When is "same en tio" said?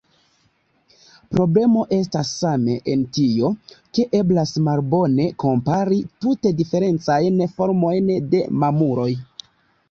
2.37-3.51